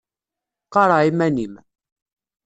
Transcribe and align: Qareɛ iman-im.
Qareɛ 0.73 0.99
iman-im. 1.09 1.53